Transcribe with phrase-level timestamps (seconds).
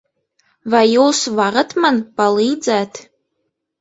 [0.73, 3.03] Vai jūs varat man palīdzēt?